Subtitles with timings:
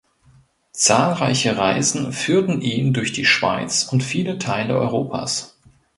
[0.73, 5.59] Zahlreiche Reisen führten ihn durch die Schweiz und viele Teile Europas.